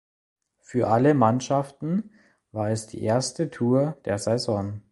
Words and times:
Für 0.61 0.87
alle 0.87 1.13
Mannschaften 1.13 2.09
war 2.51 2.71
es 2.71 2.87
die 2.87 3.03
erste 3.03 3.51
Tour 3.51 3.99
der 4.05 4.17
Saison. 4.17 4.81